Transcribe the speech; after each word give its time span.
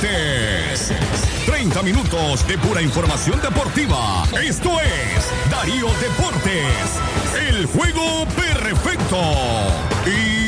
Deportes. 0.00 0.92
30 1.46 1.82
minutos 1.82 2.46
de 2.46 2.56
pura 2.58 2.80
información 2.80 3.40
deportiva. 3.42 4.24
Esto 4.40 4.80
es 4.80 5.50
Darío 5.50 5.88
Deportes. 6.00 7.00
El 7.48 7.66
juego 7.66 8.24
perfecto. 8.36 9.18
Iniciamos. 10.06 10.47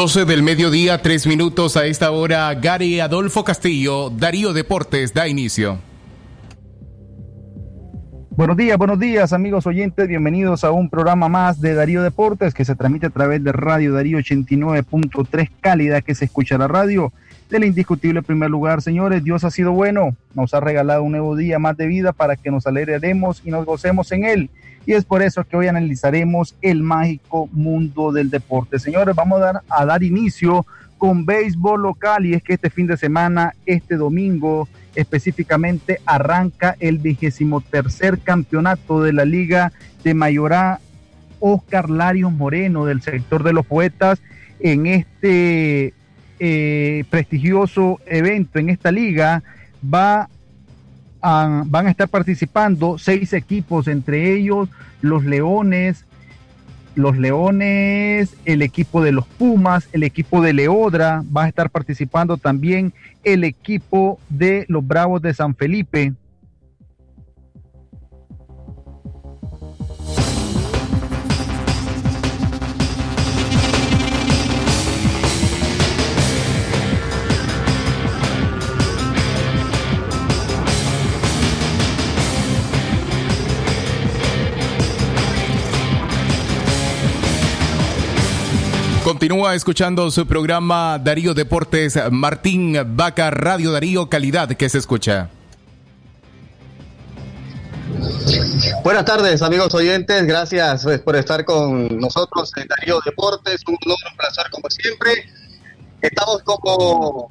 12 0.00 0.24
del 0.24 0.42
mediodía, 0.42 1.02
3 1.02 1.26
minutos 1.26 1.76
a 1.76 1.84
esta 1.84 2.10
hora. 2.10 2.54
Gary 2.54 3.00
Adolfo 3.00 3.44
Castillo, 3.44 4.08
Darío 4.08 4.54
Deportes, 4.54 5.12
da 5.12 5.28
inicio. 5.28 5.78
Buenos 8.30 8.56
días, 8.56 8.78
buenos 8.78 8.98
días 8.98 9.34
amigos 9.34 9.66
oyentes, 9.66 10.08
bienvenidos 10.08 10.64
a 10.64 10.70
un 10.70 10.88
programa 10.88 11.28
más 11.28 11.60
de 11.60 11.74
Darío 11.74 12.02
Deportes 12.02 12.54
que 12.54 12.64
se 12.64 12.74
transmite 12.74 13.08
a 13.08 13.10
través 13.10 13.44
de 13.44 13.52
Radio 13.52 13.92
Darío 13.92 14.16
89.3 14.16 15.50
Cálida 15.60 16.00
que 16.00 16.14
se 16.14 16.24
escucha 16.24 16.56
la 16.56 16.66
radio 16.66 17.12
del 17.50 17.64
indiscutible 17.64 18.22
primer 18.22 18.48
lugar. 18.48 18.80
Señores, 18.80 19.22
Dios 19.22 19.44
ha 19.44 19.50
sido 19.50 19.72
bueno, 19.72 20.16
nos 20.32 20.54
ha 20.54 20.60
regalado 20.60 21.02
un 21.02 21.12
nuevo 21.12 21.36
día 21.36 21.58
más 21.58 21.76
de 21.76 21.86
vida 21.86 22.14
para 22.14 22.36
que 22.36 22.50
nos 22.50 22.66
alegraremos 22.66 23.42
y 23.44 23.50
nos 23.50 23.66
gocemos 23.66 24.10
en 24.12 24.24
él. 24.24 24.50
Y 24.86 24.92
es 24.92 25.04
por 25.04 25.22
eso 25.22 25.44
que 25.44 25.56
hoy 25.56 25.66
analizaremos 25.66 26.56
el 26.62 26.82
mágico 26.82 27.48
mundo 27.52 28.12
del 28.12 28.30
deporte. 28.30 28.78
Señores, 28.78 29.14
vamos 29.14 29.40
a 29.40 29.44
dar, 29.44 29.62
a 29.68 29.84
dar 29.84 30.02
inicio 30.02 30.66
con 30.98 31.24
béisbol 31.24 31.82
local 31.82 32.26
y 32.26 32.34
es 32.34 32.42
que 32.42 32.54
este 32.54 32.70
fin 32.70 32.86
de 32.86 32.96
semana, 32.96 33.54
este 33.66 33.96
domingo 33.96 34.68
específicamente, 34.94 36.00
arranca 36.04 36.76
el 36.80 36.98
vigésimo 36.98 37.60
tercer 37.60 38.18
campeonato 38.18 39.02
de 39.02 39.12
la 39.12 39.24
Liga 39.24 39.72
de 40.04 40.14
Mayorá 40.14 40.80
Oscar 41.40 41.88
Larios 41.88 42.32
Moreno 42.32 42.84
del 42.84 43.00
sector 43.00 43.42
de 43.42 43.52
los 43.52 43.66
poetas 43.66 44.20
en 44.60 44.86
este 44.86 45.94
eh, 46.38 47.04
prestigioso 47.10 47.98
evento, 48.06 48.58
en 48.58 48.70
esta 48.70 48.92
liga, 48.92 49.42
va 49.82 50.28
van 51.22 51.86
a 51.86 51.90
estar 51.90 52.08
participando 52.08 52.98
seis 52.98 53.32
equipos, 53.32 53.88
entre 53.88 54.34
ellos 54.34 54.68
los 55.00 55.24
Leones, 55.24 56.04
los 56.94 57.16
Leones, 57.16 58.34
el 58.44 58.62
equipo 58.62 59.02
de 59.02 59.12
los 59.12 59.26
Pumas, 59.26 59.88
el 59.92 60.02
equipo 60.02 60.42
de 60.42 60.52
Leodra, 60.52 61.22
va 61.34 61.44
a 61.44 61.48
estar 61.48 61.70
participando 61.70 62.36
también 62.36 62.92
el 63.24 63.44
equipo 63.44 64.18
de 64.28 64.64
los 64.68 64.86
Bravos 64.86 65.22
de 65.22 65.34
San 65.34 65.54
Felipe. 65.54 66.14
Continúa 89.30 89.54
escuchando 89.54 90.10
su 90.10 90.26
programa 90.26 90.98
Darío 90.98 91.34
Deportes, 91.34 91.96
Martín 92.10 92.76
Vaca, 92.96 93.30
Radio 93.30 93.70
Darío, 93.70 94.10
calidad 94.10 94.48
que 94.56 94.68
se 94.68 94.78
escucha. 94.78 95.30
Buenas 98.82 99.04
tardes, 99.04 99.40
amigos 99.42 99.72
oyentes. 99.72 100.26
Gracias 100.26 100.82
pues, 100.82 100.98
por 100.98 101.14
estar 101.14 101.44
con 101.44 102.00
nosotros 102.00 102.50
en 102.56 102.66
Darío 102.66 103.00
Deportes. 103.04 103.60
Un 103.68 103.76
honor, 103.86 103.98
un 104.10 104.16
placer, 104.16 104.50
como 104.50 104.68
siempre. 104.68 105.12
Estamos 106.02 106.42
como, 106.42 107.30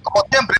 como 0.00 0.26
siempre, 0.30 0.56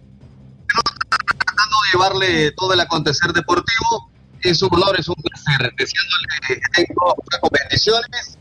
tratando 0.66 1.76
de 1.84 1.90
llevarle 1.92 2.50
todo 2.56 2.72
el 2.72 2.80
acontecer 2.80 3.32
deportivo. 3.32 4.10
Es 4.40 4.60
un 4.62 4.74
honor, 4.74 4.98
es 4.98 5.06
un 5.06 5.14
placer. 5.14 5.72
Deseándole 5.78 6.26
que 6.48 6.60
tengo 6.74 7.14
bendiciones 7.52 8.36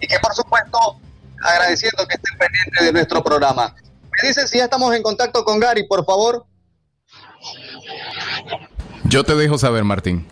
y 0.00 0.06
que 0.06 0.18
por 0.20 0.34
supuesto 0.34 0.78
agradeciendo 1.42 2.06
que 2.06 2.14
estén 2.14 2.38
pendientes 2.38 2.84
de 2.84 2.92
nuestro 2.92 3.22
programa. 3.22 3.74
Me 4.22 4.28
dicen 4.28 4.48
si 4.48 4.58
ya 4.58 4.64
estamos 4.64 4.94
en 4.94 5.02
contacto 5.02 5.44
con 5.44 5.60
Gary, 5.60 5.86
por 5.86 6.04
favor. 6.04 6.46
Yo 9.04 9.24
te 9.24 9.34
dejo 9.34 9.58
saber, 9.58 9.84
Martín. 9.84 10.26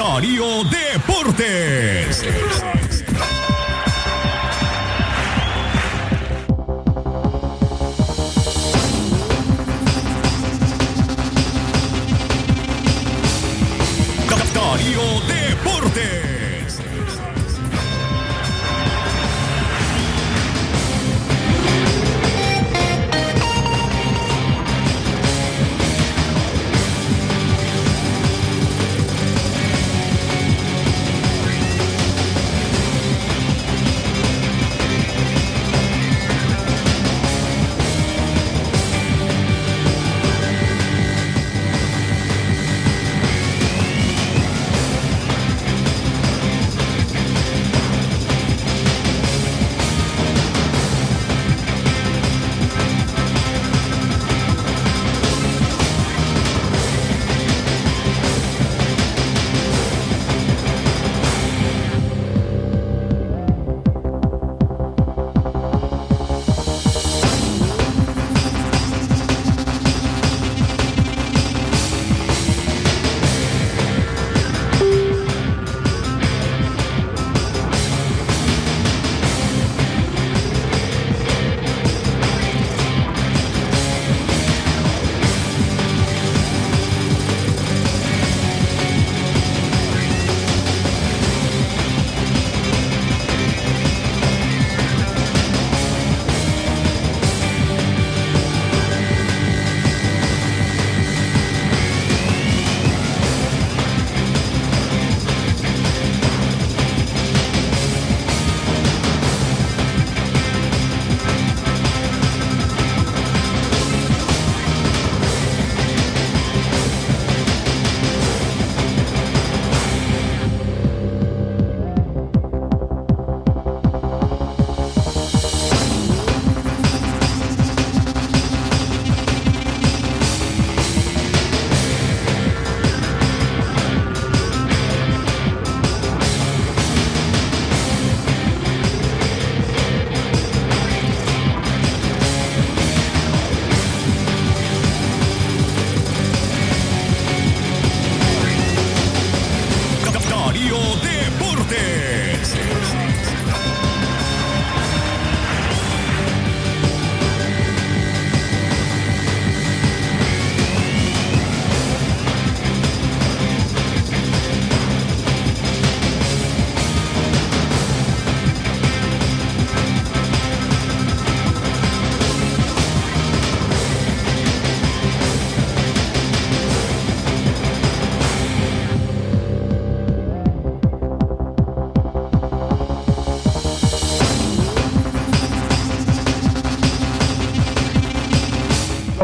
Darío 0.00 0.64
Deportes. 0.64 1.79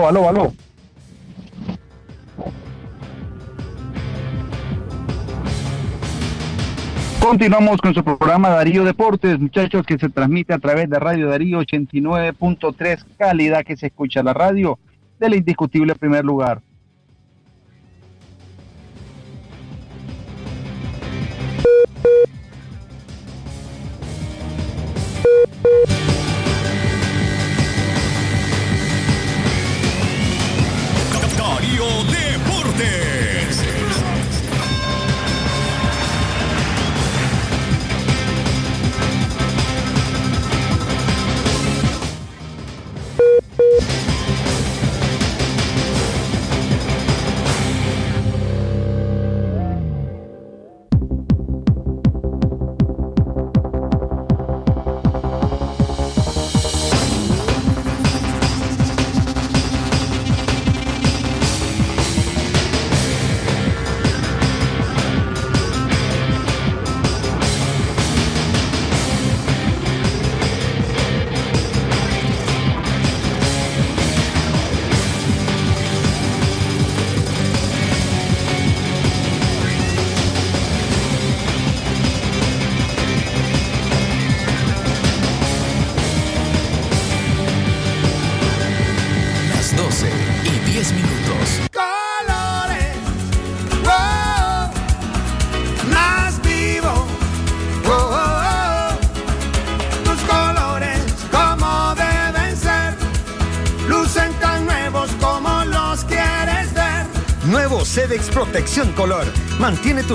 Aló, 0.08 0.28
aló, 0.28 0.52
Continuamos 7.18 7.80
con 7.80 7.92
su 7.92 8.04
programa 8.04 8.50
Darío 8.50 8.84
Deportes, 8.84 9.40
muchachos, 9.40 9.84
que 9.84 9.98
se 9.98 10.08
transmite 10.08 10.54
a 10.54 10.60
través 10.60 10.88
de 10.88 11.00
Radio 11.00 11.28
Darío 11.28 11.58
89.3, 11.58 13.04
calidad 13.18 13.64
que 13.64 13.76
se 13.76 13.88
escucha 13.88 14.22
la 14.22 14.32
radio 14.32 14.78
del 15.18 15.34
indiscutible 15.34 15.96
primer 15.96 16.24
lugar. 16.24 16.62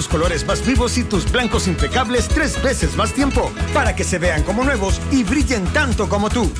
Tus 0.01 0.07
colores 0.07 0.47
más 0.47 0.65
vivos 0.65 0.97
y 0.97 1.03
tus 1.03 1.31
blancos 1.31 1.67
impecables 1.67 2.27
tres 2.27 2.59
veces 2.63 2.95
más 2.95 3.13
tiempo 3.13 3.51
para 3.71 3.95
que 3.95 4.03
se 4.03 4.17
vean 4.17 4.41
como 4.41 4.63
nuevos 4.63 4.99
y 5.11 5.23
brillen 5.23 5.63
tanto 5.73 6.09
como 6.09 6.27
tú. 6.27 6.51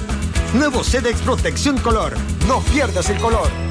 Nuevo 0.54 0.84
Sedex 0.84 1.22
Protección 1.22 1.80
Color. 1.80 2.14
No 2.48 2.60
pierdas 2.60 3.10
el 3.10 3.18
color. 3.18 3.71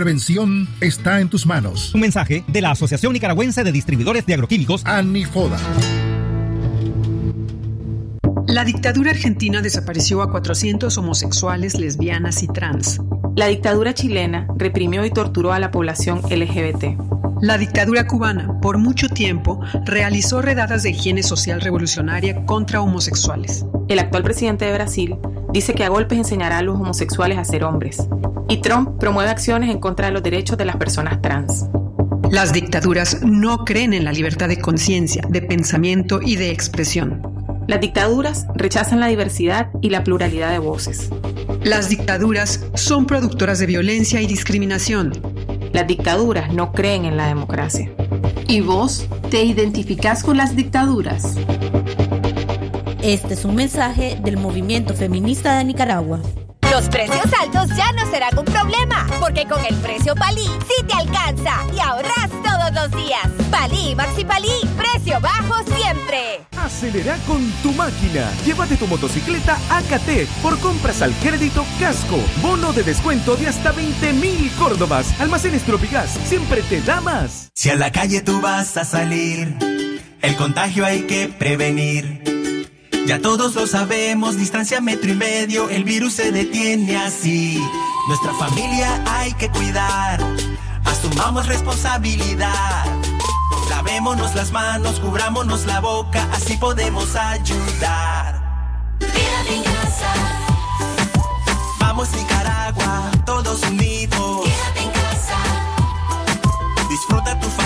prevención 0.00 0.66
está 0.80 1.20
en 1.20 1.28
tus 1.28 1.44
manos. 1.44 1.94
Un 1.94 2.00
mensaje 2.00 2.42
de 2.48 2.62
la 2.62 2.70
Asociación 2.70 3.12
Nicaragüense 3.12 3.64
de 3.64 3.70
Distribuidores 3.70 4.24
de 4.24 4.32
Agroquímicos, 4.32 4.82
ANIFODA. 4.86 5.58
La 8.46 8.64
dictadura 8.64 9.10
argentina 9.10 9.60
desapareció 9.60 10.22
a 10.22 10.30
400 10.30 10.96
homosexuales, 10.96 11.78
lesbianas 11.78 12.42
y 12.42 12.46
trans. 12.48 13.02
La 13.36 13.48
dictadura 13.48 13.92
chilena 13.92 14.46
reprimió 14.56 15.04
y 15.04 15.10
torturó 15.10 15.52
a 15.52 15.58
la 15.58 15.70
población 15.70 16.22
LGBT. 16.30 16.98
La 17.42 17.58
dictadura 17.58 18.06
cubana, 18.06 18.58
por 18.62 18.78
mucho 18.78 19.10
tiempo, 19.10 19.60
realizó 19.84 20.40
redadas 20.40 20.82
de 20.82 20.92
higiene 20.92 21.22
social 21.22 21.60
revolucionaria 21.60 22.46
contra 22.46 22.80
homosexuales. 22.80 23.66
El 23.88 23.98
actual 23.98 24.22
presidente 24.22 24.64
de 24.64 24.72
Brasil 24.72 25.18
dice 25.52 25.74
que 25.74 25.84
a 25.84 25.90
golpes 25.90 26.16
enseñará 26.16 26.58
a 26.58 26.62
los 26.62 26.76
homosexuales 26.76 27.36
a 27.36 27.44
ser 27.44 27.64
hombres. 27.64 28.08
Y 28.50 28.56
Trump 28.56 28.98
promueve 28.98 29.30
acciones 29.30 29.70
en 29.70 29.78
contra 29.78 30.08
de 30.08 30.12
los 30.12 30.24
derechos 30.24 30.58
de 30.58 30.64
las 30.64 30.74
personas 30.74 31.22
trans. 31.22 31.66
Las 32.32 32.52
dictaduras 32.52 33.22
no 33.22 33.64
creen 33.64 33.92
en 33.92 34.04
la 34.04 34.10
libertad 34.10 34.48
de 34.48 34.60
conciencia, 34.60 35.22
de 35.28 35.40
pensamiento 35.40 36.20
y 36.20 36.34
de 36.34 36.50
expresión. 36.50 37.22
Las 37.68 37.80
dictaduras 37.80 38.48
rechazan 38.56 38.98
la 38.98 39.06
diversidad 39.06 39.68
y 39.80 39.90
la 39.90 40.02
pluralidad 40.02 40.50
de 40.50 40.58
voces. 40.58 41.10
Las 41.62 41.88
dictaduras 41.88 42.66
son 42.74 43.06
productoras 43.06 43.60
de 43.60 43.66
violencia 43.66 44.20
y 44.20 44.26
discriminación. 44.26 45.12
Las 45.72 45.86
dictaduras 45.86 46.52
no 46.52 46.72
creen 46.72 47.04
en 47.04 47.16
la 47.16 47.28
democracia. 47.28 47.92
¿Y 48.48 48.62
vos 48.62 49.06
te 49.30 49.44
identificás 49.44 50.24
con 50.24 50.36
las 50.36 50.56
dictaduras? 50.56 51.36
Este 53.00 53.34
es 53.34 53.44
un 53.44 53.54
mensaje 53.54 54.18
del 54.24 54.38
movimiento 54.38 54.92
feminista 54.94 55.56
de 55.56 55.64
Nicaragua. 55.66 56.20
Los 56.70 56.88
precios 56.88 57.26
altos 57.40 57.68
ya 57.76 57.90
no 57.92 58.08
serán 58.10 58.38
un 58.38 58.44
problema, 58.44 59.04
porque 59.18 59.44
con 59.44 59.64
el 59.64 59.74
precio 59.76 60.14
Palí 60.14 60.46
sí 60.68 60.84
te 60.86 60.94
alcanza 60.94 61.66
y 61.74 61.80
ahorras 61.80 62.30
todos 62.44 62.72
los 62.72 63.04
días. 63.04 63.26
Palí, 63.50 63.94
Maxi 63.96 64.24
Palí, 64.24 64.52
precio 64.76 65.20
bajo 65.20 65.64
siempre. 65.64 66.46
Acelera 66.56 67.16
con 67.26 67.50
tu 67.62 67.72
máquina. 67.72 68.30
Llévate 68.44 68.76
tu 68.76 68.86
motocicleta 68.86 69.58
AKT 69.68 70.28
por 70.42 70.58
compras 70.60 71.02
al 71.02 71.12
crédito 71.14 71.66
Casco. 71.80 72.18
Bono 72.40 72.72
de 72.72 72.84
descuento 72.84 73.34
de 73.34 73.48
hasta 73.48 73.72
20 73.72 74.12
mil 74.12 74.50
Córdobas. 74.56 75.20
Almacenes 75.20 75.64
Tropigas 75.64 76.10
siempre 76.24 76.62
te 76.62 76.80
da 76.82 77.00
más. 77.00 77.50
Si 77.52 77.70
a 77.70 77.74
la 77.74 77.90
calle 77.90 78.20
tú 78.20 78.40
vas 78.40 78.76
a 78.76 78.84
salir, 78.84 79.56
el 80.22 80.36
contagio 80.36 80.84
hay 80.84 81.02
que 81.02 81.26
prevenir. 81.26 82.39
Ya 83.06 83.20
todos 83.20 83.54
lo 83.54 83.66
sabemos, 83.66 84.36
distancia 84.36 84.80
metro 84.80 85.10
y 85.10 85.14
medio, 85.14 85.68
el 85.68 85.84
virus 85.84 86.14
se 86.14 86.30
detiene 86.30 86.96
así. 86.96 87.60
Nuestra 88.08 88.32
familia 88.34 89.02
hay 89.06 89.32
que 89.32 89.48
cuidar, 89.50 90.20
asumamos 90.84 91.46
responsabilidad. 91.46 92.84
Lavémonos 93.68 94.34
las 94.34 94.52
manos, 94.52 95.00
cubrámonos 95.00 95.64
la 95.66 95.80
boca, 95.80 96.28
así 96.32 96.56
podemos 96.56 97.14
ayudar. 97.16 98.40
Quédate 98.98 99.56
en 99.56 99.62
casa. 99.62 100.12
Vamos 101.78 102.08
Nicaragua, 102.12 103.10
todos 103.24 103.62
unidos. 103.62 104.44
Quédate 104.44 104.80
en 104.80 104.90
casa. 104.90 105.38
Disfruta 106.88 107.38
tu 107.38 107.48
familia, 107.48 107.59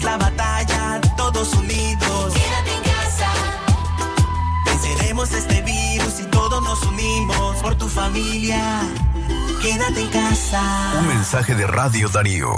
La 0.00 0.16
batalla, 0.16 1.02
todos 1.18 1.52
unidos. 1.52 2.32
Quédate 2.32 2.74
en 2.74 2.82
casa. 2.82 3.30
Venceremos 4.64 5.30
este 5.32 5.60
virus 5.60 6.18
y 6.18 6.24
todos 6.30 6.62
nos 6.62 6.82
unimos 6.84 7.56
por 7.58 7.74
tu 7.76 7.88
familia. 7.88 8.80
Quédate 9.60 10.00
en 10.00 10.08
casa. 10.08 10.94
Un 10.98 11.08
mensaje 11.08 11.54
de 11.54 11.66
Radio 11.66 12.08
Darío. 12.08 12.48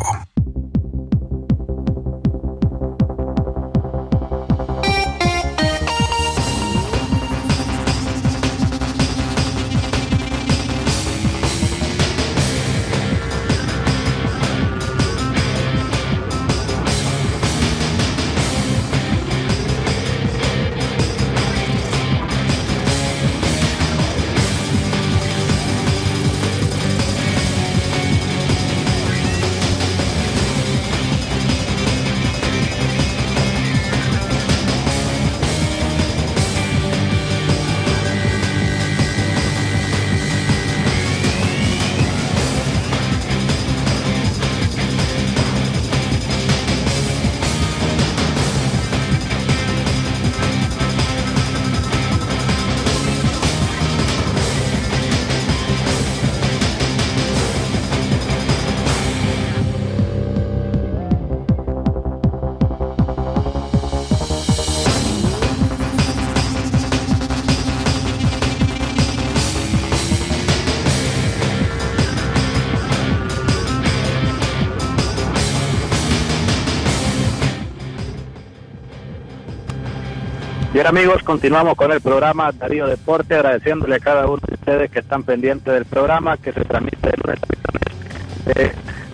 Bien 80.74 80.88
amigos, 80.88 81.22
continuamos 81.22 81.76
con 81.76 81.92
el 81.92 82.00
programa 82.00 82.50
Darío 82.50 82.88
Deporte, 82.88 83.36
agradeciéndole 83.36 83.94
a 83.94 84.00
cada 84.00 84.26
uno 84.26 84.40
de 84.44 84.54
ustedes 84.54 84.90
que 84.90 84.98
están 84.98 85.22
pendientes 85.22 85.72
del 85.72 85.84
programa 85.84 86.36
que 86.36 86.52
se 86.52 86.64
transmite 86.64 87.10
de 87.10 87.16
lunes 87.16 87.40
a 87.40 87.46
viernes 87.46 88.44
de 88.44 88.72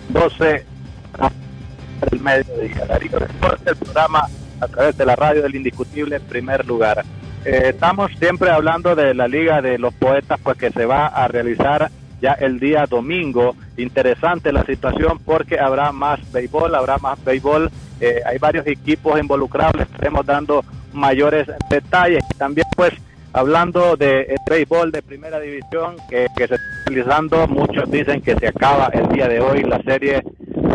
12 0.09 0.65
a 1.19 1.31
el 2.09 2.19
mediodía. 2.19 2.85
Darío 2.87 3.19
Deporte, 3.19 3.69
el 3.69 3.75
programa 3.75 4.27
a 4.59 4.67
través 4.69 4.97
de 4.97 5.05
la 5.05 5.15
radio 5.15 5.43
del 5.43 5.53
indiscutible 5.53 6.19
primer 6.19 6.65
lugar. 6.65 7.05
Eh, 7.45 7.65
estamos 7.65 8.09
siempre 8.17 8.49
hablando 8.49 8.95
de 8.95 9.13
la 9.13 9.27
Liga 9.27 9.61
de 9.61 9.77
los 9.77 9.93
Poetas, 9.93 10.39
pues 10.41 10.57
que 10.57 10.71
se 10.71 10.87
va 10.87 11.05
a 11.05 11.27
realizar 11.27 11.91
ya 12.19 12.31
el 12.33 12.59
día 12.59 12.87
domingo. 12.89 13.55
Interesante 13.77 14.51
la 14.51 14.65
situación 14.65 15.19
porque 15.23 15.59
habrá 15.59 15.91
más 15.91 16.19
béisbol, 16.31 16.73
habrá 16.73 16.97
más 16.97 17.23
béisbol. 17.23 17.69
Eh, 17.99 18.19
hay 18.25 18.39
varios 18.39 18.65
equipos 18.65 19.19
involucrados, 19.19 19.79
estaremos 19.79 20.25
dando 20.25 20.65
mayores 20.93 21.47
detalles. 21.69 22.23
También 22.37 22.67
pues 22.75 22.93
hablando 23.33 23.95
de 23.95 24.21
el 24.21 24.37
béisbol 24.49 24.91
de 24.91 25.01
primera 25.01 25.39
división 25.39 25.95
que, 26.09 26.27
se 26.35 26.43
está 26.43 26.57
realizando, 26.85 27.47
muchos 27.47 27.89
dicen 27.89 28.21
que 28.21 28.35
se 28.35 28.47
acaba 28.47 28.87
el 28.93 29.07
día 29.09 29.27
de 29.27 29.39
hoy 29.39 29.63
la 29.63 29.81
serie 29.83 30.23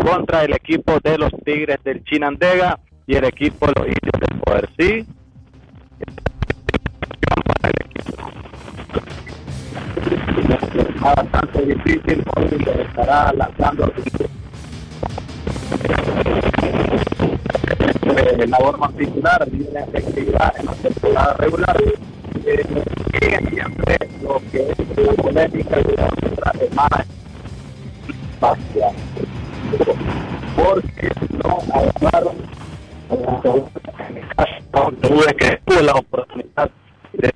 contra 0.03 0.43
el 0.43 0.53
equipo 0.53 0.99
de 1.03 1.17
los 1.17 1.31
Tigres 1.45 1.77
del 1.83 2.03
Chinandega 2.03 2.79
y 3.05 3.15
el 3.15 3.25
equipo 3.25 3.67
de 3.67 3.73
los 3.77 3.87
Indios 3.87 4.19
del 4.19 4.39
Poder. 4.39 4.69
Sí, 4.77 5.05
bastante 11.15 11.65
difícil 11.65 12.23
porque 12.23 12.81
estará 12.81 13.31
lanzando 13.33 13.91
eh, 18.09 18.47
labor 18.47 18.77
más 18.77 18.93
titular, 18.93 19.45
tiene 19.49 19.79
efectividad 19.79 20.53
en 20.59 20.65
la 20.65 20.73
temporada 20.73 21.33
regular. 21.33 21.77
Eh, 22.45 22.65
siempre 23.49 23.97
lo 24.21 24.41
que 24.51 24.71
es 24.71 24.77
la 24.97 25.13
polémica 25.13 25.75
de 25.77 25.95
la 25.95 27.05
espacial. 28.33 28.95
Porque 30.55 31.11
no 31.43 31.57
agarraron 31.73 32.35
en 33.09 34.17
el 34.17 34.27
caso 34.35 34.91
tuve 35.01 35.33
que 35.35 35.59
tuve 35.65 35.83
la 35.83 35.93
oportunidad 35.93 36.69
de 37.13 37.33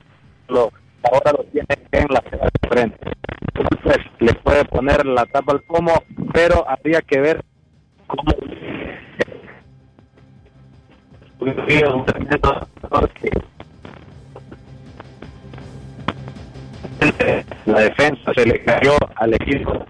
lo 0.47 0.71
ahora 1.03 1.31
lo 1.31 1.43
tiene 1.45 1.67
en 1.91 2.07
la 2.09 2.21
frente. 2.69 3.11
Entonces 3.55 3.97
le 4.19 4.33
puede 4.35 4.65
poner 4.65 5.05
la 5.05 5.25
tapa 5.25 5.53
al 5.53 5.61
pomo, 5.61 6.03
pero 6.33 6.67
habría 6.69 7.01
que 7.01 7.19
ver 7.19 7.43
cómo 8.07 8.31
la 17.65 17.79
defensa 17.79 18.31
se 18.35 18.45
le 18.45 18.63
cayó 18.63 18.95
al 19.15 19.33
equipo. 19.33 19.85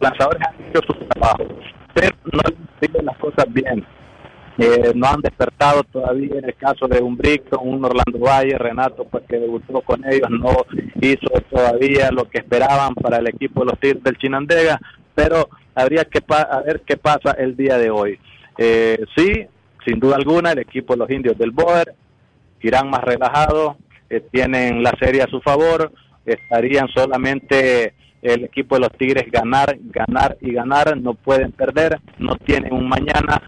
Lanzadores 0.00 0.40
han 0.46 0.54
hecho 0.66 0.80
su 0.86 0.94
trabajo 1.08 1.46
pero 1.94 2.16
no 2.32 2.40
siguen 2.80 3.04
las 3.04 3.18
cosas 3.18 3.44
bien. 3.48 3.84
Eh, 4.58 4.92
no 4.94 5.06
han 5.06 5.20
despertado 5.22 5.82
todavía 5.84 6.36
en 6.38 6.44
el 6.44 6.54
caso 6.54 6.86
de 6.86 7.00
un 7.00 7.16
Brixton, 7.16 7.60
un 7.62 7.84
Orlando 7.84 8.18
Valle, 8.18 8.58
Renato, 8.58 9.04
pues 9.04 9.24
que 9.26 9.38
debutó 9.38 9.80
con 9.80 10.04
ellos, 10.04 10.28
no 10.30 10.50
hizo 11.00 11.28
todavía 11.50 12.10
lo 12.10 12.28
que 12.28 12.38
esperaban 12.38 12.94
para 12.94 13.18
el 13.18 13.28
equipo 13.28 13.60
de 13.60 13.66
los 13.66 13.80
Tigres 13.80 14.02
del 14.02 14.18
Chinandega, 14.18 14.78
pero 15.20 15.50
habría 15.74 16.04
que 16.06 16.22
a 16.28 16.62
ver 16.62 16.80
qué 16.86 16.96
pasa 16.96 17.32
el 17.32 17.54
día 17.54 17.76
de 17.76 17.90
hoy. 17.90 18.18
Eh, 18.56 19.04
sí, 19.14 19.46
sin 19.84 20.00
duda 20.00 20.16
alguna, 20.16 20.52
el 20.52 20.60
equipo 20.60 20.94
de 20.94 20.98
los 20.98 21.10
indios 21.10 21.36
del 21.36 21.50
Boer 21.50 21.94
irán 22.62 22.88
más 22.88 23.02
relajados, 23.02 23.76
eh, 24.08 24.22
tienen 24.32 24.82
la 24.82 24.92
serie 24.98 25.22
a 25.22 25.26
su 25.26 25.40
favor, 25.42 25.92
estarían 26.24 26.88
solamente 26.88 27.92
el 28.22 28.44
equipo 28.44 28.76
de 28.76 28.80
los 28.80 28.92
Tigres 28.92 29.30
ganar, 29.30 29.76
ganar 29.78 30.38
y 30.40 30.52
ganar, 30.52 30.96
no 30.98 31.14
pueden 31.14 31.52
perder, 31.52 31.98
no 32.18 32.36
tienen 32.36 32.72
un 32.72 32.88
mañana, 32.88 33.42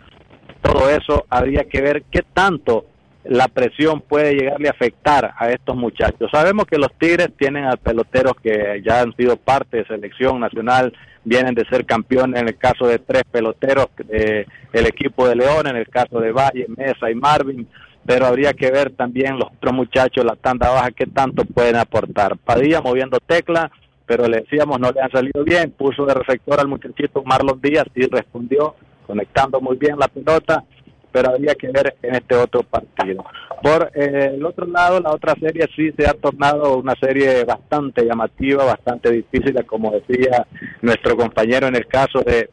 todo 0.61 0.91
eso 0.91 1.25
habría 1.31 1.65
que 1.65 1.81
ver 1.81 2.05
qué 2.11 2.21
tanto 2.35 2.87
la 3.25 3.49
presión 3.49 4.01
puede 4.01 4.35
llegarle 4.35 4.69
a 4.69 4.73
afectar 4.73 5.33
a 5.37 5.51
estos 5.51 5.77
muchachos. 5.77 6.31
Sabemos 6.33 6.67
que 6.67 6.79
los 6.79 6.93
Tigres 6.99 7.31
tienen 7.39 7.65
a 7.65 7.77
peloteros 7.77 8.35
que 8.43 8.83
ya 8.85 9.01
han 9.01 9.15
sido 9.17 9.37
parte 9.37 9.79
de 9.79 9.87
selección 9.87 10.41
nacional, 10.41 10.93
vienen 11.25 11.55
de 11.55 11.65
ser 11.67 11.85
campeones 11.85 12.41
en 12.41 12.49
el 12.49 12.59
caso 12.59 12.87
de 12.87 12.99
tres 12.99 13.23
peloteros 13.31 13.87
del 13.97 14.47
el 14.73 14.87
equipo 14.87 15.29
de 15.29 15.37
León, 15.37 15.67
en 15.69 15.77
el 15.77 15.89
caso 15.89 16.19
de 16.21 16.33
Valle, 16.33 16.67
Mesa 16.77 17.11
y 17.11 17.15
Marvin, 17.15 17.69
pero 18.05 18.27
habría 18.27 18.53
que 18.53 18.71
ver 18.71 18.91
también 18.91 19.39
los 19.39 19.49
otros 19.49 19.73
muchachos, 19.73 20.25
la 20.25 20.35
tanda 20.35 20.71
baja, 20.71 20.91
qué 20.91 21.07
tanto 21.07 21.45
pueden 21.45 21.77
aportar. 21.77 22.37
Padilla 22.39 22.81
moviendo 22.81 23.19
tecla, 23.25 23.71
pero 24.05 24.27
le 24.27 24.41
decíamos 24.41 24.81
no 24.81 24.91
le 24.91 25.01
han 25.01 25.11
salido 25.13 25.45
bien, 25.45 25.71
puso 25.71 26.05
de 26.05 26.15
receptor 26.15 26.59
al 26.59 26.69
muchachito 26.69 27.23
Marlon 27.25 27.61
Díaz 27.61 27.87
y 27.95 28.07
respondió 28.07 28.75
conectando 29.07 29.61
muy 29.61 29.77
bien 29.77 29.99
la 29.99 30.09
pelota, 30.09 30.65
pero 31.13 31.31
habría 31.31 31.55
que 31.55 31.69
ver 31.69 31.95
en 32.03 32.15
este 32.15 32.35
otro 32.35 32.63
partido. 32.63 33.25
Por 33.63 33.91
eh, 33.95 34.33
el 34.35 34.45
otro 34.45 34.67
lado, 34.67 35.01
la 35.01 35.11
otra 35.11 35.35
serie 35.35 35.69
sí 35.77 35.93
se 35.97 36.07
ha 36.07 36.15
tornado 36.15 36.79
una 36.79 36.95
serie 36.97 37.45
bastante 37.45 38.05
llamativa, 38.05 38.65
bastante 38.65 39.13
difícil, 39.13 39.55
como 39.67 39.93
decía 39.93 40.47
nuestro 40.81 41.17
compañero 41.17 41.69
en 41.69 41.77
el 41.77 41.87
caso 41.87 42.21
de 42.21 42.51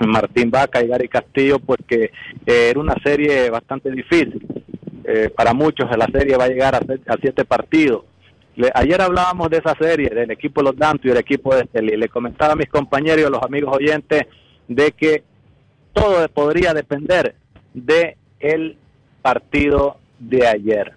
Martín 0.00 0.50
Vaca 0.50 0.82
y 0.82 0.88
Gary 0.88 1.08
Castillo, 1.08 1.58
porque 1.58 2.10
eh, 2.46 2.68
era 2.70 2.80
una 2.80 2.94
serie 3.02 3.48
bastante 3.48 3.90
difícil. 3.90 4.46
Eh, 5.06 5.30
para 5.34 5.52
muchos 5.52 5.86
la 5.96 6.06
serie 6.06 6.36
va 6.36 6.44
a 6.44 6.48
llegar 6.48 6.74
a, 6.74 7.16
siete 7.20 7.44
partidos. 7.44 8.04
Le, 8.56 8.70
ayer 8.74 9.00
hablábamos 9.00 9.50
de 9.50 9.58
esa 9.58 9.74
serie, 9.78 10.08
del 10.10 10.30
equipo 10.30 10.62
los 10.62 10.76
Dantos 10.76 11.06
y 11.06 11.10
el 11.10 11.18
equipo 11.18 11.54
de 11.54 11.62
Estelí. 11.62 11.96
Le 11.96 12.08
comentaba 12.08 12.52
a 12.52 12.56
mis 12.56 12.68
compañeros 12.68 13.20
y 13.20 13.24
a 13.24 13.30
los 13.30 13.42
amigos 13.42 13.76
oyentes 13.76 14.26
de 14.68 14.92
que 14.92 15.22
todo 15.92 16.28
podría 16.28 16.74
depender 16.74 17.34
de 17.74 18.16
el 18.40 18.78
partido 19.20 19.98
de 20.18 20.46
ayer. 20.46 20.92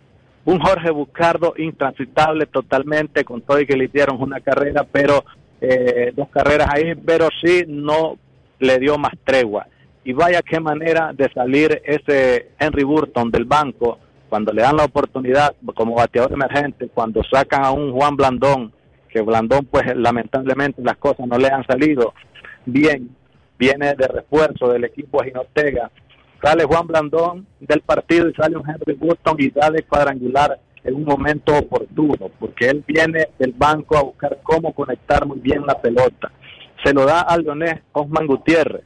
Un 0.45 0.59
Jorge 0.59 0.91
Buscardo 0.91 1.53
intransitable 1.57 2.45
totalmente, 2.45 3.25
con 3.25 3.41
todo 3.41 3.59
y 3.59 3.65
que 3.65 3.75
le 3.75 3.85
hicieron 3.85 4.21
una 4.21 4.39
carrera, 4.39 4.85
pero 4.89 5.25
eh, 5.59 6.13
dos 6.15 6.29
carreras 6.29 6.69
ahí, 6.71 6.95
pero 6.95 7.27
sí 7.41 7.65
no 7.67 8.17
le 8.59 8.79
dio 8.79 8.97
más 8.97 9.13
tregua. 9.25 9.67
Y 10.05 10.13
vaya 10.13 10.41
qué 10.41 10.59
manera 10.59 11.11
de 11.13 11.29
salir 11.33 11.81
ese 11.83 12.51
Henry 12.59 12.83
Burton 12.83 13.29
del 13.29 13.43
banco 13.43 13.99
cuando 14.29 14.53
le 14.53 14.61
dan 14.61 14.77
la 14.77 14.85
oportunidad 14.85 15.55
como 15.75 15.95
bateador 15.95 16.31
emergente, 16.33 16.89
cuando 16.93 17.23
sacan 17.23 17.65
a 17.65 17.71
un 17.71 17.91
Juan 17.91 18.15
Blandón, 18.15 18.71
que 19.09 19.21
Blandón 19.21 19.65
pues 19.65 19.95
lamentablemente 19.95 20.81
las 20.81 20.97
cosas 20.97 21.27
no 21.27 21.37
le 21.37 21.47
han 21.47 21.65
salido 21.65 22.13
bien, 22.65 23.09
viene 23.57 23.95
de 23.95 24.07
refuerzo 24.07 24.69
del 24.69 24.83
equipo 24.83 25.23
Ginotega, 25.23 25.89
sale 26.47 26.63
Juan 26.63 26.87
Blandón 26.87 27.45
del 27.59 27.81
partido 27.81 28.29
y 28.29 28.33
sale 28.33 28.55
un 28.55 28.63
Henry 28.69 28.93
Burton 28.93 29.35
y 29.37 29.49
da 29.49 29.69
de 29.69 29.83
cuadrangular 29.83 30.57
en 30.81 30.95
un 30.95 31.03
momento 31.03 31.57
oportuno, 31.57 32.31
porque 32.39 32.69
él 32.69 32.85
viene 32.87 33.27
del 33.37 33.51
banco 33.51 33.97
a 33.97 34.03
buscar 34.03 34.39
cómo 34.43 34.73
conectar 34.73 35.25
muy 35.25 35.39
bien 35.39 35.65
la 35.65 35.81
pelota. 35.81 36.31
Se 36.85 36.93
lo 36.93 37.05
da 37.05 37.19
al 37.21 37.43
leonés 37.43 37.81
Osman 37.91 38.25
Gutiérrez. 38.25 38.83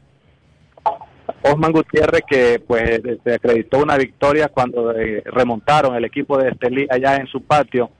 Osman 1.43 1.71
Gutiérrez 1.71 2.23
que 2.27 2.63
pues 2.65 2.99
se 3.23 3.33
acreditó 3.35 3.77
una 3.77 3.95
victoria 3.95 4.47
cuando 4.47 4.91
eh, 4.95 5.21
remontaron 5.25 5.95
el 5.95 6.05
equipo 6.05 6.39
de 6.39 6.49
Estelí 6.49 6.87
allá 6.89 7.17
en 7.17 7.27
su 7.27 7.43
patio 7.43 7.91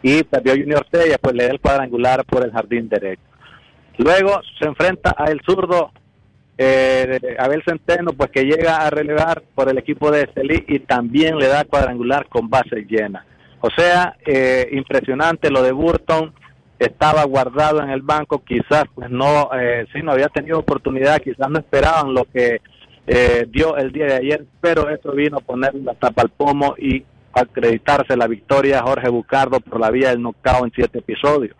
y 0.00 0.22
perdió 0.22 0.52
Junior 0.52 0.86
Sella, 0.92 1.16
pues 1.20 1.34
le 1.34 1.46
da 1.46 1.50
el 1.50 1.60
cuadrangular 1.60 2.24
por 2.24 2.44
el 2.44 2.52
jardín 2.52 2.88
derecho. 2.88 3.22
Luego 3.96 4.40
se 4.60 4.66
enfrenta 4.66 5.12
a 5.18 5.24
el 5.24 5.40
zurdo 5.44 5.90
eh, 6.56 7.36
Abel 7.38 7.62
Centeno, 7.64 8.12
pues 8.12 8.30
que 8.30 8.44
llega 8.44 8.78
a 8.78 8.90
relevar 8.90 9.42
por 9.54 9.68
el 9.68 9.78
equipo 9.78 10.10
de 10.10 10.22
Estelí 10.22 10.64
y 10.68 10.80
también 10.80 11.38
le 11.38 11.48
da 11.48 11.64
cuadrangular 11.64 12.26
con 12.28 12.48
base 12.48 12.86
llena. 12.88 13.24
O 13.60 13.70
sea, 13.70 14.16
eh, 14.26 14.68
impresionante 14.72 15.50
lo 15.50 15.62
de 15.62 15.72
Burton, 15.72 16.32
estaba 16.78 17.24
guardado 17.24 17.82
en 17.82 17.90
el 17.90 18.02
banco, 18.02 18.42
quizás 18.44 18.84
pues 18.94 19.10
no, 19.10 19.50
eh, 19.58 19.86
sí, 19.92 20.00
no 20.02 20.12
había 20.12 20.28
tenido 20.28 20.58
oportunidad, 20.58 21.20
quizás 21.20 21.48
no 21.48 21.58
esperaban 21.58 22.12
lo 22.12 22.24
que 22.24 22.60
eh, 23.06 23.46
dio 23.48 23.76
el 23.76 23.92
día 23.92 24.06
de 24.06 24.14
ayer, 24.16 24.44
pero 24.60 24.88
eso 24.88 25.12
vino 25.12 25.38
a 25.38 25.40
poner 25.40 25.74
la 25.74 25.94
tapa 25.94 26.22
al 26.22 26.30
pomo 26.30 26.74
y 26.78 27.04
acreditarse 27.32 28.16
la 28.16 28.26
victoria 28.26 28.78
a 28.78 28.82
Jorge 28.82 29.08
Bucardo 29.08 29.60
por 29.60 29.80
la 29.80 29.90
vía 29.90 30.10
del 30.10 30.22
knockout 30.22 30.64
en 30.64 30.72
siete 30.74 30.98
episodios. 30.98 31.56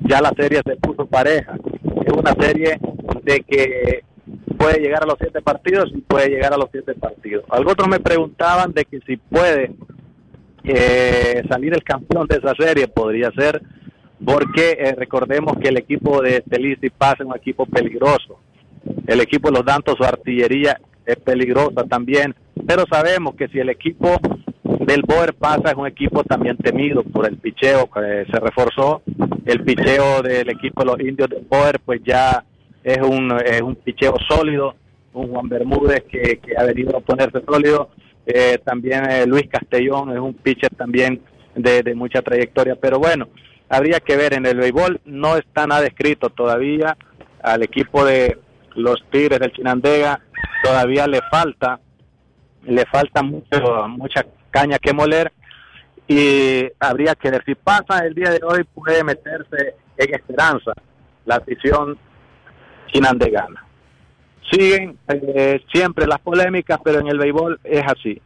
Ya 0.00 0.20
la 0.20 0.32
serie 0.36 0.60
se 0.64 0.76
puso 0.76 1.06
pareja, 1.06 1.54
es 2.04 2.12
una 2.12 2.32
serie 2.32 2.78
de 3.22 3.40
que 3.40 4.04
puede 4.56 4.80
llegar 4.80 5.02
a 5.02 5.06
los 5.06 5.16
siete 5.18 5.42
partidos 5.42 5.90
y 5.94 6.00
puede 6.00 6.28
llegar 6.28 6.52
a 6.52 6.56
los 6.56 6.68
siete 6.70 6.94
partidos. 6.94 7.44
Algunos 7.50 7.88
me 7.88 8.00
preguntaban 8.00 8.72
de 8.72 8.84
que 8.84 9.00
si 9.00 9.16
puede 9.16 9.72
eh, 10.64 11.42
salir 11.48 11.74
el 11.74 11.82
campeón 11.82 12.26
de 12.28 12.36
esa 12.36 12.54
serie, 12.54 12.88
podría 12.88 13.30
ser 13.32 13.60
porque 14.24 14.76
eh, 14.78 14.94
recordemos 14.96 15.56
que 15.60 15.68
el 15.68 15.78
equipo 15.78 16.22
de 16.22 16.42
Feliz 16.48 16.78
y 16.82 16.90
Paz 16.90 17.16
es 17.18 17.26
un 17.26 17.36
equipo 17.36 17.66
peligroso. 17.66 18.38
el 19.06 19.20
equipo 19.20 19.48
de 19.48 19.58
los 19.58 19.64
Dantos, 19.64 19.96
su 19.96 20.04
artillería 20.04 20.80
es 21.04 21.16
peligrosa 21.16 21.84
también, 21.88 22.34
pero 22.66 22.84
sabemos 22.90 23.34
que 23.34 23.48
si 23.48 23.58
el 23.58 23.68
equipo 23.68 24.16
del 24.86 25.02
Boer 25.02 25.34
pasa 25.34 25.70
es 25.70 25.74
un 25.76 25.86
equipo 25.86 26.22
también 26.24 26.56
temido 26.56 27.02
por 27.02 27.26
el 27.26 27.36
picheo 27.36 27.90
que 27.90 28.24
se 28.30 28.38
reforzó, 28.38 29.02
el 29.44 29.62
picheo 29.64 30.22
del 30.22 30.50
equipo 30.50 30.82
de 30.82 30.86
los 30.86 31.00
indios 31.00 31.28
del 31.28 31.44
Boer 31.48 31.80
pues 31.84 32.00
ya 32.04 32.44
es 32.82 32.98
un, 32.98 33.32
es 33.44 33.60
un 33.62 33.76
picheo 33.76 34.14
sólido, 34.28 34.74
un 35.12 35.28
Juan 35.28 35.48
Bermúdez 35.48 36.04
que, 36.04 36.38
que 36.38 36.56
ha 36.56 36.64
venido 36.64 36.96
a 36.96 37.00
ponerse 37.00 37.42
sólido, 37.46 37.90
eh, 38.24 38.58
también 38.64 39.10
eh, 39.10 39.26
Luis 39.26 39.48
Castellón 39.48 40.12
es 40.12 40.18
un 40.18 40.34
pitcher 40.34 40.70
también 40.76 41.20
de, 41.54 41.82
de 41.82 41.94
mucha 41.94 42.22
trayectoria, 42.22 42.76
pero 42.76 42.98
bueno, 42.98 43.28
habría 43.68 44.00
que 44.00 44.16
ver. 44.16 44.34
En 44.34 44.46
el 44.46 44.56
béisbol, 44.58 45.00
no 45.04 45.36
está 45.36 45.66
nada 45.66 45.86
escrito 45.86 46.30
todavía. 46.30 46.96
Al 47.42 47.62
equipo 47.62 48.04
de 48.04 48.38
los 48.76 49.02
Tigres 49.10 49.40
del 49.40 49.52
Chinandega, 49.52 50.20
todavía 50.62 51.08
le 51.08 51.20
falta, 51.28 51.80
le 52.64 52.84
falta 52.86 53.22
mucho, 53.22 53.88
mucha 53.88 54.24
caña 54.50 54.78
que 54.78 54.92
moler. 54.92 55.32
Y 56.06 56.68
habría 56.78 57.14
que 57.14 57.30
ver. 57.30 57.42
Si 57.44 57.54
pasa 57.54 58.04
el 58.04 58.14
día 58.14 58.30
de 58.30 58.40
hoy 58.44 58.64
puede 58.64 59.02
meterse 59.02 59.74
en 59.96 60.14
esperanza 60.14 60.72
la 61.24 61.36
afición 61.36 61.98
chinandegana. 62.92 63.64
Siguen 64.50 64.98
eh, 65.08 65.60
siempre 65.72 66.06
las 66.06 66.20
polémicas, 66.20 66.78
pero 66.84 67.00
en 67.00 67.08
el 67.08 67.18
béisbol 67.18 67.60
es 67.64 67.82
así. 67.86 68.20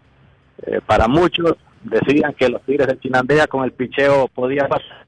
Eh, 0.63 0.81
para 0.85 1.07
muchos 1.07 1.57
decían 1.83 2.35
que 2.35 2.49
los 2.49 2.63
Tigres 2.63 2.87
del 2.87 3.01
Chinandega 3.01 3.47
con 3.47 3.65
el 3.65 3.73
picheo 3.73 4.29
podía 4.29 4.67
pasar. 4.69 5.07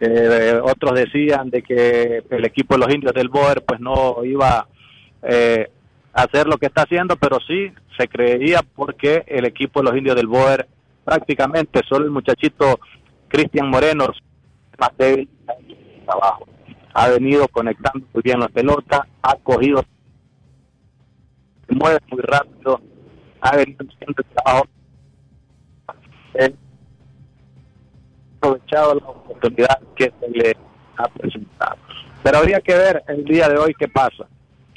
Eh, 0.00 0.60
otros 0.62 0.94
decían 0.94 1.50
de 1.50 1.62
que 1.62 2.24
el 2.28 2.44
equipo 2.44 2.74
de 2.74 2.80
los 2.80 2.92
indios 2.92 3.14
del 3.14 3.28
Boer 3.28 3.62
pues 3.62 3.78
no 3.80 4.24
iba 4.24 4.66
eh, 5.22 5.70
a 6.12 6.22
hacer 6.22 6.46
lo 6.46 6.58
que 6.58 6.66
está 6.66 6.82
haciendo, 6.82 7.16
pero 7.16 7.38
sí 7.46 7.72
se 7.96 8.08
creía 8.08 8.62
porque 8.74 9.24
el 9.26 9.44
equipo 9.44 9.80
de 9.80 9.90
los 9.90 9.96
indios 9.96 10.16
del 10.16 10.26
Boer 10.26 10.66
prácticamente 11.04 11.80
solo 11.88 12.04
el 12.04 12.10
muchachito 12.10 12.80
Cristian 13.28 13.70
Moreno 13.70 14.08
más 14.78 14.90
débil 14.98 15.28
ha 16.94 17.08
venido 17.08 17.48
conectando 17.48 18.06
muy 18.12 18.22
bien 18.22 18.40
las 18.40 18.50
pelotas, 18.50 19.00
ha 19.22 19.36
cogido, 19.36 19.84
se 21.68 21.74
mueve 21.74 21.98
muy 22.10 22.20
rápido, 22.22 22.80
ha 23.40 23.56
venido 23.56 23.84
el 24.00 24.14
trabajo. 24.14 24.66
Eh, 26.34 26.54
aprovechado 28.38 28.94
la 28.94 29.06
oportunidad 29.06 29.78
que 29.94 30.12
se 30.18 30.28
le 30.30 30.56
ha 30.96 31.08
presentado. 31.08 31.76
Pero 32.22 32.38
habría 32.38 32.60
que 32.60 32.74
ver 32.74 33.02
el 33.08 33.24
día 33.24 33.48
de 33.48 33.58
hoy 33.58 33.74
qué 33.78 33.88
pasa. 33.88 34.26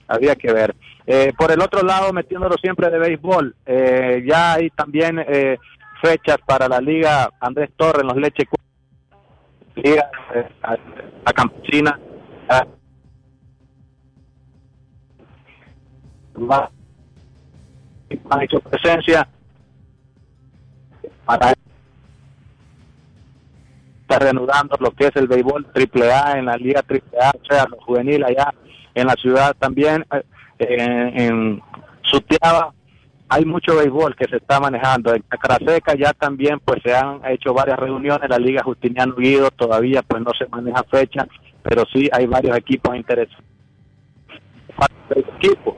Habría 0.07 0.35
que 0.35 0.51
ver. 0.53 0.75
Eh, 1.07 1.33
por 1.37 1.51
el 1.51 1.61
otro 1.61 1.81
lado, 1.81 2.13
metiéndolo 2.13 2.55
siempre 2.57 2.89
de 2.89 2.99
béisbol, 2.99 3.55
eh, 3.65 4.23
ya 4.27 4.53
hay 4.53 4.69
también 4.71 5.19
eh, 5.19 5.57
fechas 6.01 6.37
para 6.45 6.67
la 6.67 6.79
Liga 6.79 7.29
Andrés 7.39 7.71
Torres, 7.75 8.03
los 8.03 8.17
Leche 8.17 8.45
Liga 9.75 10.09
eh, 10.33 10.47
la 11.25 11.33
Campesina. 11.33 11.99
ah, 12.49 12.65
va- 16.37 16.71
ha 18.29 18.43
hecho 18.43 18.59
presencia 18.59 19.27
para 21.25 21.53
está 24.01 24.19
reanudando 24.19 24.77
lo 24.79 24.91
que 24.91 25.07
es 25.07 25.15
el 25.15 25.27
béisbol 25.27 25.65
triple 25.73 26.11
A 26.13 26.37
en 26.37 26.45
la 26.45 26.55
liga 26.57 26.83
triple 26.83 27.17
A, 27.19 27.31
o 27.31 27.45
sea, 27.49 27.65
los 27.69 27.83
juveniles 27.83 28.29
allá 28.29 28.53
en 28.93 29.07
la 29.07 29.13
ciudad 29.15 29.55
también, 29.57 30.05
eh, 30.11 30.23
en, 30.59 31.19
en 31.19 31.61
Sutiaba 32.03 32.71
hay 33.27 33.45
mucho 33.45 33.75
béisbol 33.75 34.15
que 34.15 34.25
se 34.25 34.37
está 34.37 34.59
manejando. 34.59 35.13
En 35.13 35.23
Cacaraseca 35.23 35.95
ya 35.95 36.13
también 36.13 36.59
pues 36.59 36.81
se 36.83 36.95
han 36.95 37.21
hecho 37.25 37.53
varias 37.53 37.79
reuniones, 37.79 38.29
la 38.29 38.37
liga 38.37 38.63
Justiniano 38.63 39.15
Guido 39.15 39.51
todavía 39.51 40.01
pues 40.03 40.21
no 40.23 40.31
se 40.37 40.47
maneja 40.47 40.83
fecha, 40.83 41.27
pero 41.63 41.83
sí 41.91 42.09
hay 42.11 42.27
varios 42.27 42.57
equipos 42.57 42.95
interesados. 42.95 43.43
Equipo. 45.09 45.77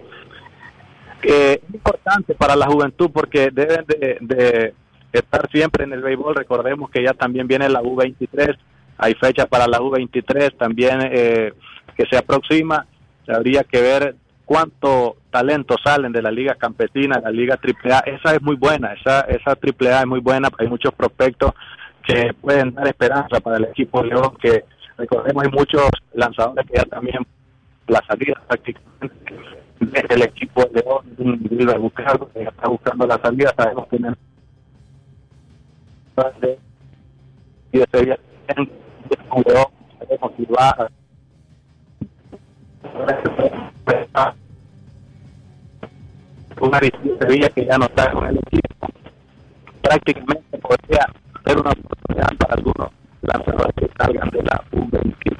que 1.21 1.53
es 1.53 1.59
importante 1.73 2.33
para 2.35 2.55
la 2.55 2.67
juventud 2.67 3.11
porque 3.13 3.49
deben 3.51 3.85
de, 3.85 4.17
de 4.21 4.73
estar 5.11 5.49
siempre 5.51 5.83
en 5.83 5.93
el 5.93 6.01
béisbol. 6.01 6.35
Recordemos 6.35 6.89
que 6.89 7.03
ya 7.03 7.13
también 7.13 7.47
viene 7.47 7.69
la 7.69 7.81
U23, 7.81 8.57
hay 8.97 9.13
fecha 9.15 9.45
para 9.45 9.67
la 9.67 9.79
U23 9.79 10.57
también 10.57 10.99
eh, 11.03 11.53
que 11.95 12.05
se 12.09 12.17
aproxima. 12.17 12.85
Habría 13.27 13.63
que 13.63 13.81
ver 13.81 14.15
cuánto 14.47 15.17
talento 15.29 15.75
salen 15.83 16.13
de 16.13 16.21
la 16.21 16.31
liga 16.31 16.55
campesina, 16.55 17.19
la 17.19 17.29
liga 17.29 17.59
AAA. 17.61 17.99
Esa 18.05 18.33
es 18.33 18.41
muy 18.41 18.55
buena, 18.55 18.93
esa 18.93 19.19
esa 19.21 19.51
AAA 19.51 19.99
es 19.99 20.07
muy 20.07 20.21
buena. 20.21 20.49
Hay 20.57 20.67
muchos 20.67 20.93
prospectos 20.93 21.51
que 22.01 22.33
pueden 22.39 22.73
dar 22.73 22.87
esperanza 22.87 23.41
para 23.41 23.57
el 23.57 23.65
equipo 23.65 24.01
de 24.01 24.07
León, 24.07 24.37
que 24.41 24.63
recordemos 24.97 25.43
hay 25.43 25.51
muchos 25.51 25.89
lanzadores 26.13 26.65
que 26.65 26.77
ya 26.77 26.85
también 26.85 27.27
la 27.87 28.01
salida 28.07 28.41
prácticamente 28.47 30.15
el 30.15 30.21
equipo 30.23 30.63
de 30.63 30.81
León, 30.81 31.91
que 31.91 32.03
ya 32.43 32.49
está 32.49 32.69
buscando 32.69 33.05
la 33.05 33.19
salida, 33.19 33.53
sabemos 33.55 33.87
que 33.89 33.97
y 37.73 37.79
ese 37.81 38.05
día 38.05 38.17
sabemos 38.47 40.31
que 40.37 40.45
va 40.45 40.69
a 40.69 40.89
una 46.67 46.79
Sevilla 47.19 47.49
que 47.49 47.65
ya 47.65 47.77
no 47.77 47.85
está 47.85 48.11
con 48.11 48.27
el 48.27 48.37
equipo 48.37 48.87
prácticamente 49.81 50.57
podría 50.57 51.05
ser 51.45 51.59
una 51.59 51.71
oportunidad 51.71 52.37
para 52.37 52.53
algunos 52.55 52.89
lanzadores 53.21 53.73
que 53.75 53.89
salgan 53.97 54.29
de 54.31 54.43
la 54.43 54.63
U20 54.71 55.37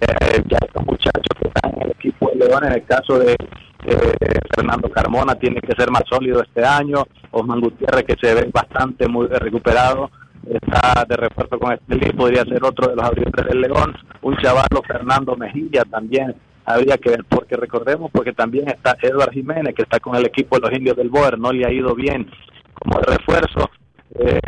eh, 0.00 0.42
ya 0.46 0.58
estos 0.60 0.84
muchachos 0.84 1.24
que 1.40 1.48
están 1.48 1.72
en 1.74 1.82
el 1.82 1.90
equipo 1.92 2.28
de 2.28 2.36
León, 2.36 2.64
en 2.64 2.72
el 2.72 2.84
caso 2.84 3.18
de 3.18 3.32
eh, 3.32 4.38
Fernando 4.54 4.90
Carmona, 4.90 5.34
tiene 5.36 5.60
que 5.60 5.74
ser 5.74 5.90
más 5.90 6.02
sólido 6.08 6.42
este 6.42 6.64
año. 6.64 7.04
Osman 7.30 7.60
Gutiérrez, 7.60 8.04
que 8.04 8.16
se 8.20 8.34
ve 8.34 8.50
bastante 8.52 9.08
muy 9.08 9.26
recuperado, 9.28 10.10
está 10.44 11.04
de 11.08 11.16
refuerzo 11.16 11.58
con 11.58 11.72
Estelí, 11.72 12.12
podría 12.12 12.44
ser 12.44 12.62
otro 12.62 12.88
de 12.88 12.96
los 12.96 13.04
abridores 13.04 13.46
del 13.46 13.60
León. 13.62 13.94
Un 14.20 14.36
chavalo, 14.36 14.82
Fernando 14.86 15.34
Mejilla, 15.36 15.82
también 15.90 16.34
habría 16.66 16.98
que 16.98 17.10
ver, 17.10 17.24
porque 17.28 17.56
recordemos, 17.56 18.10
porque 18.10 18.32
también 18.32 18.68
está 18.68 18.96
Eduard 19.00 19.32
Jiménez, 19.32 19.74
que 19.74 19.82
está 19.82 20.00
con 20.00 20.16
el 20.16 20.26
equipo 20.26 20.56
de 20.56 20.62
los 20.62 20.76
indios 20.76 20.96
del 20.96 21.08
Boer, 21.08 21.38
no 21.38 21.52
le 21.52 21.64
ha 21.64 21.72
ido 21.72 21.94
bien 21.94 22.28
como 22.74 22.98
de 22.98 23.16
refuerzo. 23.16 23.70
Eh, 24.18 24.40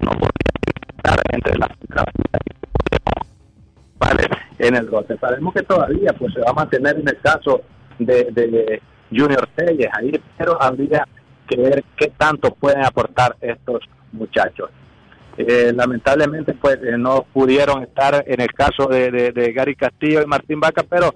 no 0.00 0.10
podría 0.12 0.38
entre 1.32 1.58
las 1.58 1.70
vale 3.98 4.28
en 4.58 4.76
el 4.76 4.86
rote. 4.86 5.16
Sabemos 5.18 5.54
que 5.54 5.62
todavía 5.62 6.12
pues 6.18 6.32
se 6.32 6.40
va 6.40 6.50
a 6.50 6.54
mantener 6.54 6.96
en 6.96 7.08
el 7.08 7.20
caso 7.20 7.62
de, 7.98 8.24
de 8.30 8.82
Junior 9.10 9.48
Telles 9.54 9.88
ahí, 9.92 10.12
pero 10.38 10.60
habría 10.60 11.06
que 11.48 11.56
ver 11.56 11.84
qué 11.96 12.12
tanto 12.16 12.54
pueden 12.54 12.84
aportar 12.84 13.36
estos 13.40 13.82
muchachos. 14.12 14.70
Eh, 15.36 15.72
lamentablemente 15.74 16.54
pues 16.54 16.78
eh, 16.82 16.96
no 16.96 17.26
pudieron 17.32 17.82
estar 17.82 18.22
en 18.26 18.40
el 18.40 18.52
caso 18.52 18.86
de, 18.86 19.10
de, 19.10 19.52
Gary 19.52 19.74
Castillo 19.74 20.22
y 20.22 20.26
Martín 20.26 20.60
Vaca, 20.60 20.84
pero 20.88 21.12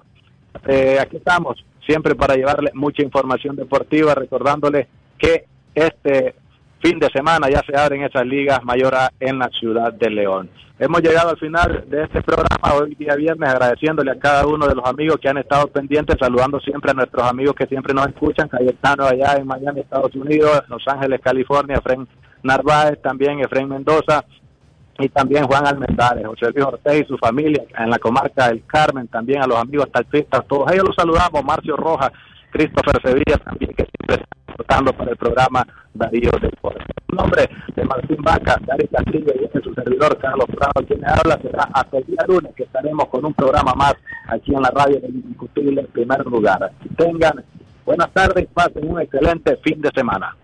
eh, 0.67 0.97
aquí 0.99 1.17
estamos 1.17 1.63
siempre 1.85 2.15
para 2.15 2.35
llevarle 2.35 2.71
mucha 2.73 3.01
información 3.01 3.55
deportiva, 3.55 4.13
recordándole 4.13 4.87
que 5.17 5.45
este 5.73 6.35
fin 6.81 6.99
de 6.99 7.07
semana 7.09 7.49
ya 7.49 7.61
se 7.65 7.77
abren 7.77 8.03
esas 8.03 8.25
ligas 8.25 8.63
mayor 8.63 8.93
A 8.95 9.11
en 9.19 9.39
la 9.39 9.49
ciudad 9.49 9.93
de 9.93 10.09
León. 10.09 10.49
Hemos 10.77 11.01
llegado 11.01 11.31
al 11.31 11.37
final 11.37 11.83
de 11.89 12.03
este 12.03 12.21
programa 12.21 12.73
hoy 12.73 12.95
día 12.95 13.15
viernes 13.15 13.49
agradeciéndole 13.49 14.11
a 14.11 14.19
cada 14.19 14.47
uno 14.47 14.65
de 14.65 14.75
los 14.75 14.85
amigos 14.85 15.17
que 15.21 15.27
han 15.27 15.37
estado 15.37 15.67
pendientes, 15.67 16.15
saludando 16.19 16.59
siempre 16.61 16.91
a 16.91 16.93
nuestros 16.93 17.25
amigos 17.25 17.53
que 17.55 17.67
siempre 17.67 17.93
nos 17.93 18.07
escuchan, 18.07 18.47
Cayetano 18.47 19.05
allá 19.05 19.35
en 19.37 19.47
Miami, 19.47 19.81
Estados 19.81 20.15
Unidos, 20.15 20.61
Los 20.69 20.87
Ángeles, 20.87 21.19
California, 21.21 21.77
Efren 21.77 22.07
Narváez, 22.43 23.01
también 23.01 23.39
Efren 23.39 23.69
Mendoza 23.69 24.23
y 24.97 25.07
también 25.09 25.45
Juan 25.45 25.65
Almendares, 25.65 26.25
José 26.27 26.51
Luis 26.51 26.65
Ortega 26.65 26.97
y 26.97 27.05
su 27.05 27.17
familia 27.17 27.63
en 27.77 27.89
la 27.89 27.99
comarca 27.99 28.49
del 28.49 28.65
Carmen, 28.65 29.07
también 29.07 29.41
a 29.41 29.47
los 29.47 29.57
amigos 29.57 29.89
taxistas, 29.91 30.45
todos 30.47 30.71
ellos 30.71 30.85
los 30.87 30.95
saludamos, 30.95 31.43
Marcio 31.43 31.77
Rojas, 31.77 32.11
Christopher 32.51 33.01
Sevilla 33.01 33.37
también 33.37 33.73
que 33.73 33.85
siempre 33.85 34.25
está 34.25 34.53
aportando 34.53 34.93
para 34.93 35.11
el 35.11 35.17
programa 35.17 35.65
Darío 35.93 36.31
Deportes. 36.41 36.85
En 37.09 37.15
nombre 37.15 37.49
de 37.75 37.85
Martín 37.85 38.17
Vaca, 38.21 38.57
Darío 38.65 38.87
Castillo 38.91 39.33
y 39.39 39.45
este 39.45 39.61
su 39.61 39.73
servidor 39.73 40.17
Carlos 40.17 40.47
Prado, 40.47 40.85
quien 40.87 41.01
habla, 41.07 41.39
será 41.41 41.69
hasta 41.73 41.97
el 41.97 42.05
día 42.05 42.25
lunes 42.27 42.53
que 42.55 42.63
estaremos 42.63 43.07
con 43.07 43.25
un 43.25 43.33
programa 43.33 43.73
más 43.73 43.93
aquí 44.27 44.53
en 44.53 44.61
la 44.61 44.71
radio 44.71 44.99
del 44.99 45.15
Indiscutible 45.15 45.81
en 45.81 45.87
primer 45.87 46.25
lugar. 46.25 46.71
Tengan 46.97 47.43
buenas 47.85 48.11
tardes, 48.11 48.47
pasen 48.53 48.89
un 48.89 48.99
excelente 48.99 49.55
fin 49.57 49.81
de 49.81 49.91
semana. 49.91 50.35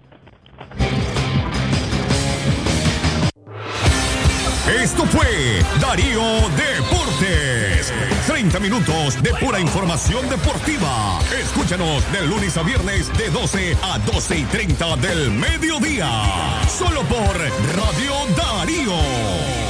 Esto 4.67 5.05
fue 5.05 5.63
Darío 5.79 6.23
Deportes. 6.57 7.93
30 8.25 8.59
minutos 8.59 9.21
de 9.21 9.31
pura 9.35 9.59
información 9.59 10.27
deportiva. 10.27 11.19
Escúchanos 11.39 12.11
de 12.11 12.25
lunes 12.25 12.57
a 12.57 12.63
viernes 12.63 13.15
de 13.15 13.29
12 13.29 13.77
a 13.83 13.99
12 13.99 14.39
y 14.39 14.43
30 14.45 14.95
del 14.97 15.31
mediodía. 15.31 16.09
Solo 16.67 17.03
por 17.03 17.37
Radio 17.37 18.13
Darío. 18.35 19.64